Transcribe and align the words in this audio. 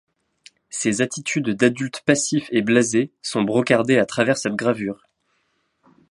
Ces 0.71 1.01
attitudes 1.03 1.51
d'adultes 1.51 2.01
passifs 2.03 2.47
et 2.51 2.63
blasés 2.63 3.11
sont 3.21 3.43
brocardées 3.43 3.99
à 3.99 4.07
travers 4.07 4.35
cette 4.35 4.55
gravure. 4.55 5.05